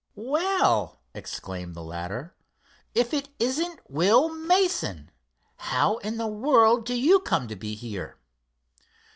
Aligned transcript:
"Well," 0.15 0.99
exclaimed 1.13 1.75
the 1.75 1.83
latter, 1.83 2.33
"if 2.95 3.13
it 3.13 3.29
isn't 3.37 3.81
Will 3.87 4.29
Mason! 4.33 5.11
How 5.57 5.97
in 5.97 6.17
the 6.17 6.25
world 6.25 6.87
do 6.87 6.95
you 6.95 7.19
come 7.19 7.47
to 7.49 7.55
be 7.55 7.75
here?" 7.75 8.17